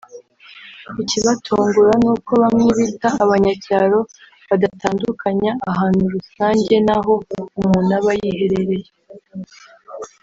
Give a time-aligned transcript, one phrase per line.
[1.01, 3.99] Ikibatungura ni uko bamwe bita abanyacyaro
[4.49, 7.13] badatandukanya ahantu rusange n’aho
[7.59, 8.87] umuntu aba yiherereye